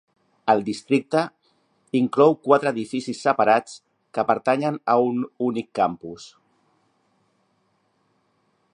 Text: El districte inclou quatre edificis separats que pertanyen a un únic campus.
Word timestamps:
El 0.51 0.61
districte 0.67 1.19
inclou 1.99 2.33
quatre 2.47 2.73
edificis 2.75 3.21
separats 3.27 3.77
que 4.19 4.27
pertanyen 4.33 4.81
a 4.95 4.99
un 5.11 5.23
únic 5.51 5.71
campus. 5.81 6.29